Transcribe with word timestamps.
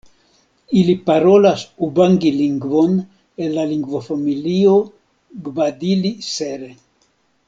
Ili 0.77 0.93
parolas 1.09 1.65
ubangi-lingvon 1.87 2.95
el 3.47 3.53
la 3.57 3.67
lingvofamilio 3.75 4.73
Gbadili-Sere. 5.49 6.73